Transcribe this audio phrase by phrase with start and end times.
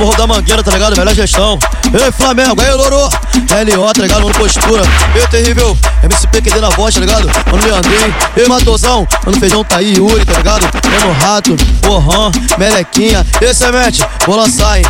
[0.00, 0.96] Morro da Mangueira, tá ligado?
[0.96, 1.58] Melhor gestão.
[1.92, 2.96] Ei, Flamengo, aí, Loro.
[2.96, 4.22] LO, tá ligado?
[4.22, 4.82] Mano, postura.
[5.14, 5.76] Ei, terrível.
[6.02, 7.30] MCPQD na voz, tá ligado?
[7.50, 8.14] Mano, Leandrinho.
[8.34, 9.06] Ei, Matosão.
[9.26, 10.62] Mano, Feijão tá aí, Yuri, tá ligado?
[10.62, 13.26] Mano, Rato, Porrão, Melequinha.
[13.42, 14.86] Ei, Semente, vou lançar, hein?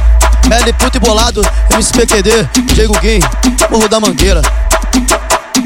[0.49, 1.43] L puto e bolado,
[1.73, 3.19] MCPQD, Diego Guim,
[3.69, 4.41] Morro da Mangueira.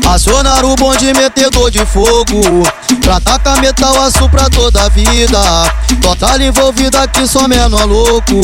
[0.07, 2.63] Acionar o bonde metedor de fogo.
[3.01, 5.41] Pra tacar metal aço pra toda a vida.
[6.01, 8.41] Total envolvida que só menor louco.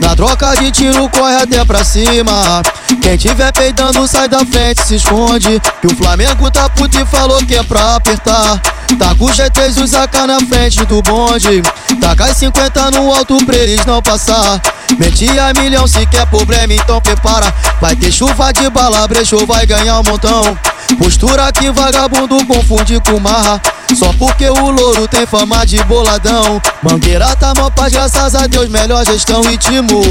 [0.00, 2.62] Na troca de tiro corre até pra cima.
[3.00, 5.60] Quem tiver peidando sai da frente se esconde.
[5.80, 8.60] Que o Flamengo tá puto e falou que é pra apertar.
[8.98, 11.62] Tá com GTs e AK na frente do bonde.
[12.00, 14.60] Taca as 50 no alto pra eles não passar.
[14.98, 17.52] Meti a milhão se quer problema então prepara.
[17.80, 20.58] Vai ter chuva de bala, brechou, vai ganhar um montão
[20.98, 23.60] Postura que vagabundo confunde com marra.
[23.94, 26.60] Só porque o louro tem fama de boladão.
[26.82, 30.02] Mangueira tá mó paz, graças a Deus, melhor gestão e timo.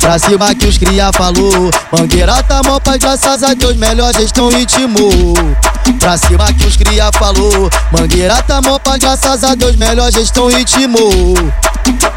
[0.00, 1.70] Pra cima que os cria falou.
[1.90, 5.34] Mangueira tá mó paz, graças a Deus, melhor gestão e timo
[5.98, 10.48] Pra cima que os cria falou Mangueira tá mó paz, graças a Deus, melhor gestão
[10.64, 11.08] timo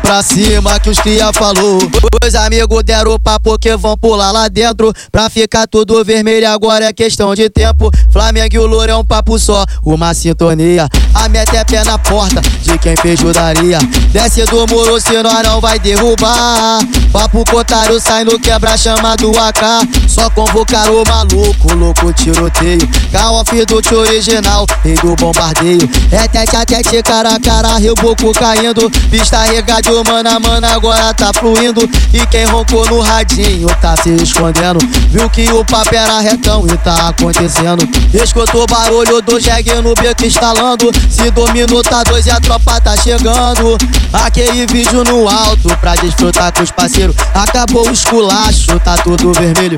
[0.02, 1.80] Pra cima que os cria falou
[2.24, 4.94] Os amigos deram papo que vão pular lá dentro.
[5.12, 7.92] Pra ficar tudo vermelho agora é questão de tempo.
[8.12, 10.88] Flamengo e o Louro é um papo só, uma sintonia.
[11.14, 13.80] A meta é pé na porta de quem fez judaria
[14.12, 16.80] Desce do muro se nós não vai derrubar.
[17.12, 22.88] Papo cotário sai no quebra chamado AK Só convocar o maluco, louco tiroteio.
[23.12, 25.90] Calma do tio original, rei do bombardeio.
[26.10, 28.90] É tete a tete, cara a cara, reboco caindo.
[29.12, 31.82] Pista regado, mano a mano, agora tá fluindo.
[32.14, 34.80] E quem roncou no radinho tá se escondendo.
[35.10, 37.86] Viu que o papo era retão e tá acontecendo
[38.24, 42.96] Escutou barulho do jegue no beco instalando Se dominou tá dois e a tropa tá
[42.96, 43.78] chegando
[44.14, 49.78] Aquele vídeo no alto pra desfrutar com os parceiros Acabou o esculacho, tá tudo vermelho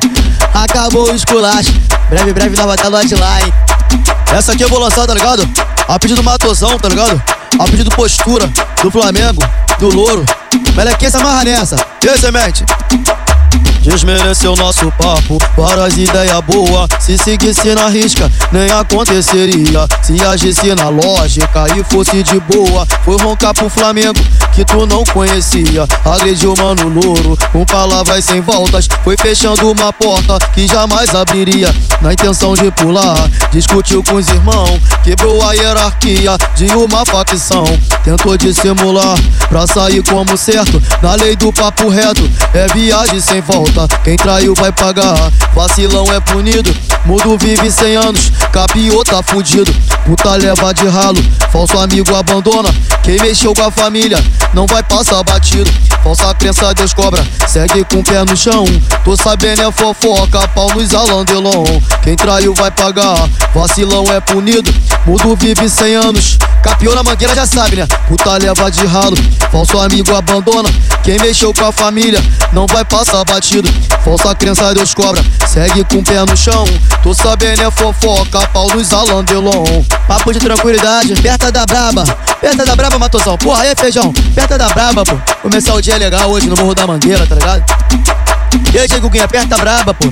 [0.54, 1.74] Acabou o esculacho
[2.10, 3.02] Breve, breve nós vai tá lá,
[3.42, 3.54] hein
[4.32, 5.48] Essa aqui eu vou lançar, tá ligado?
[5.88, 7.22] A pedido do Matosão, tá ligado?
[7.60, 8.48] A pedido postura
[8.84, 9.42] do Flamengo,
[9.80, 10.26] do Louro.
[10.76, 11.76] Melequinha se amarra nessa.
[12.04, 12.64] E aí, semente?
[13.88, 16.90] Desmereceu nosso papo, várias ideias boas.
[17.00, 19.88] Se seguisse na risca, nem aconteceria.
[20.04, 24.20] Se agisse na lógica e fosse de boa, foi roncar pro Flamengo
[24.58, 25.88] que tu não conhecia.
[26.04, 28.90] Agrediu mano louro, com palavras sem voltas.
[29.04, 31.72] Foi fechando uma porta que jamais abriria.
[32.02, 34.82] Na intenção de pular, discutiu com os irmãos.
[35.04, 37.66] Quebrou a hierarquia de uma facção.
[38.04, 39.16] Tentou dissimular
[39.48, 40.82] pra sair como certo.
[41.04, 43.88] Na lei do papo reto, é viagem sem volta.
[44.04, 46.76] Quem traiu vai pagar, vacilão é punido.
[47.06, 49.72] Mudo vive 100 anos, capiô tá fudido.
[50.04, 52.70] Puta leva de ralo, falso amigo abandona.
[53.04, 54.18] Quem mexeu com a família
[54.54, 55.70] não vai passar batido.
[56.04, 58.66] Falsa crença, Deus cobra, segue com o pé no chão.
[59.04, 61.66] Tô sabendo é fofoca, pau nos alandelon.
[62.04, 64.74] Quem traiu vai pagar, vacilão é punido.
[65.06, 67.88] Mudo vive 100 anos, capiô na mangueira já sabe, né?
[68.08, 69.18] Puta leva de ralo,
[69.52, 70.70] falso amigo abandona.
[71.08, 73.70] Quem mexeu com a família não vai passar batido.
[74.04, 76.66] Falsa crença, Deus cobra, segue com o pé no chão.
[77.02, 79.86] Tô sabendo é fofoca, pau nos alandelon.
[80.06, 82.04] Papo de tranquilidade, perto da braba,
[82.42, 83.38] perto da braba, Matosão.
[83.38, 85.18] Porra, aí, feijão, perto da braba, pô.
[85.42, 87.64] Começar o dia legal hoje no Morro da Mangueira, tá ligado?
[88.74, 90.08] E aí, Diego Guinha, aperta braba, pô.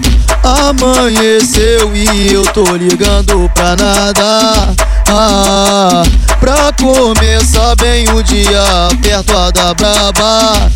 [0.47, 4.73] Amanheceu e eu tô ligando pra nada.
[5.07, 6.03] Ah,
[6.39, 10.71] pra começar bem o dia, perto a da braba.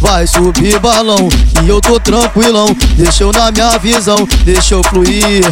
[0.00, 1.28] Vai subir balão
[1.62, 2.66] e eu tô tranquilão.
[2.96, 5.44] Deixa eu na minha visão, deixa eu fluir.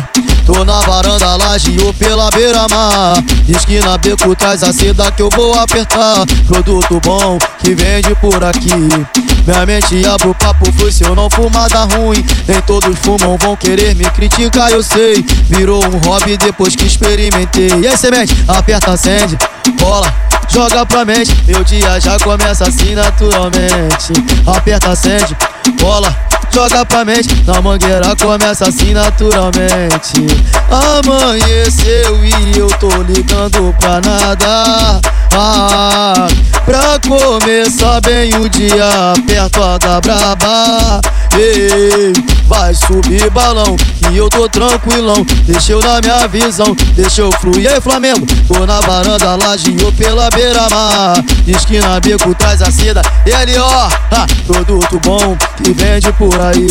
[0.44, 3.22] Tô na varanda laje ou pela beira-mar.
[3.48, 6.26] Esquina beco traz a seda que eu vou apertar.
[6.48, 9.29] Produto bom que vende por aqui.
[9.46, 12.24] Minha mente abre o papo foi se eu não fumar dá ruim.
[12.46, 15.24] Nem todos fumam, vão querer me criticar, eu sei.
[15.48, 17.70] Virou um hobby depois que experimentei.
[17.80, 19.36] E aí, semente, aperta, acende,
[19.80, 21.34] cola joga pra mente.
[21.46, 24.12] Meu dia já começa assim naturalmente.
[24.46, 25.36] Aperta, acende,
[25.80, 26.14] bola,
[26.52, 27.42] joga pra mente.
[27.46, 30.26] Na mangueira começa assim naturalmente.
[30.70, 35.00] Amanheceu e eu tô ligando pra nada.
[35.32, 36.26] Ah,
[36.64, 41.00] pra começar bem o dia, perto da braba.
[41.38, 42.12] Ei,
[42.50, 45.24] vai subir balão, que eu tô tranquilão.
[45.44, 47.70] Deixa eu na minha visão, deixa eu fluir.
[47.70, 51.22] aí, Flamengo, tô na varanda, laje ou pela beira-mar.
[51.46, 53.02] Esquina, beco, traz a seda.
[53.24, 56.66] Ele, ó, ah, produto bom que vende por aí.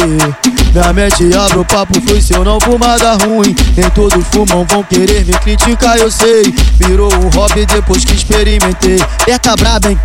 [0.74, 3.56] Minha mente abre o papo, foi se eu não fumar dá ruim.
[3.78, 6.54] Nem todos fumam, vão querer me criticar, eu sei.
[6.76, 9.00] Virou um hobby depois que experimentei.
[9.22, 10.00] Aperta braba, hein?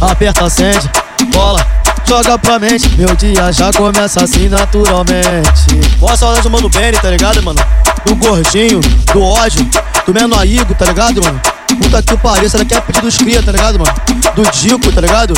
[0.00, 0.88] Aperta, acende
[1.34, 1.66] bola,
[2.06, 2.88] joga pra mente.
[2.96, 5.74] Meu dia já começa assim naturalmente.
[5.98, 7.58] Boa saudade do mano Benny, tá ligado, mano?
[8.04, 8.80] Do gordinho,
[9.12, 9.68] do ódio,
[10.06, 11.40] do menor Igo, tá ligado, mano?
[11.80, 13.92] Puta que pariu, essa daqui é pedido dos cria, tá ligado, mano?
[14.34, 15.34] Do Dico, tá ligado?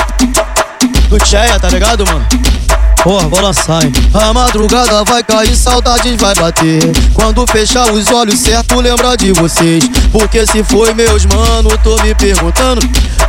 [1.08, 2.26] Do Cheia, tá ligado, mano?
[3.02, 3.92] Porra, lançar, hein?
[4.12, 6.80] A madrugada vai cair, saudades vai bater.
[7.14, 9.84] Quando fechar os olhos, certo, lembra de vocês.
[10.10, 12.80] Porque se foi meus mano, tô me perguntando.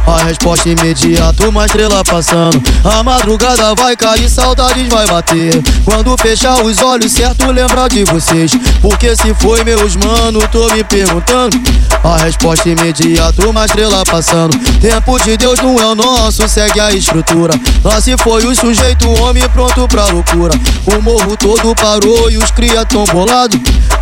[0.08, 2.60] A resposta imediata, uma estrela passando.
[2.84, 5.62] A madrugada vai cair, saudades vai bater.
[5.86, 8.52] Quando fechar os olhos, certo, lembra de vocês.
[8.82, 11.56] Porque se foi meus mano, tô me perguntando.
[12.04, 14.58] A resposta imediata, uma estrela passando.
[14.80, 17.54] Tempo de Deus não é o nosso, segue a estrutura.
[17.84, 20.54] Lá se foi o sujeito, homem pronto pronto pra loucura.
[20.86, 23.60] O morro todo parou e os cria tão bolado.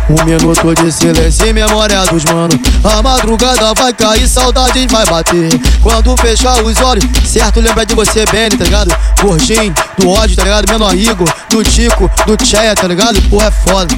[0.08, 2.54] Um minuto de silêncio e memória dos mano.
[2.84, 5.48] A madrugada vai cair, saudade vai bater.
[5.82, 8.96] Quando fechar os olhos, certo lembra de você, Benny, tá ligado?
[9.20, 10.70] Gordinho, do ódio, tá ligado?
[10.70, 13.20] Menor Igor, do Tico, do Cheia, tá ligado?
[13.28, 13.94] Porra, é foda.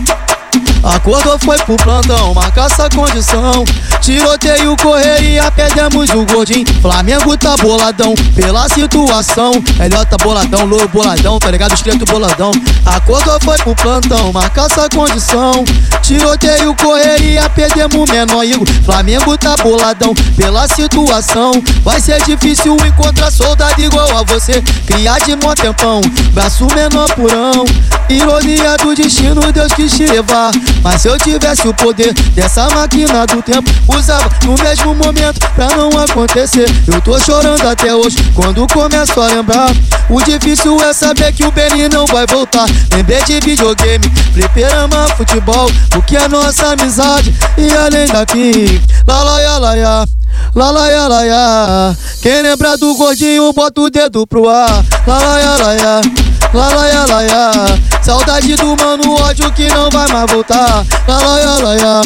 [0.83, 3.65] Acordou, foi pro plantão, marca essa condição.
[4.01, 6.65] Tiroteio, correria, perdemos o gordinho.
[6.81, 9.53] Flamengo tá boladão pela situação.
[9.77, 11.75] Melhor tá boladão, louro boladão, tá ligado?
[11.75, 12.53] Escrito boladão.
[12.87, 15.65] Acordou, foi pro plantão, marca essa condição.
[16.01, 18.67] Tiroteio, correria, perdemos menor Igor.
[18.85, 21.53] Flamengo tá boladão pela situação.
[21.83, 24.63] Vai ser difícil encontrar soldado igual a você.
[24.87, 26.01] Criar de mó tempão,
[26.33, 27.65] braço menor purão.
[28.09, 30.38] Ironia do destino, Deus quis te levar.
[30.83, 35.69] Mas se eu tivesse o poder dessa máquina do tempo, usava no mesmo momento pra
[35.77, 36.69] não acontecer.
[36.87, 39.71] Eu tô chorando até hoje quando começo a lembrar.
[40.09, 42.67] O difícil é saber que o Benny não vai voltar.
[42.95, 48.81] Lembrei de videogame, fliperama, futebol, o que é nossa amizade e além daqui.
[49.07, 50.07] Lá, lá, lá, lá, lá.
[50.55, 51.97] Lá, lá.
[52.23, 54.85] Quem lembra do gordinho, bota o dedo pro ar.
[55.07, 56.28] Lá, lá, lá, lá.
[56.53, 57.67] Lá, lá.
[58.03, 60.85] Saudade do mano, ódio que não vai mais voltar.
[61.07, 62.03] Lá, lá, lá,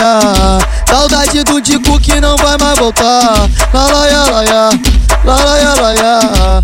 [0.00, 0.58] lá.
[0.86, 3.48] Saudade do Dico que não vai mais voltar.
[3.72, 4.06] Lá, lá,
[5.24, 6.62] lá, lá,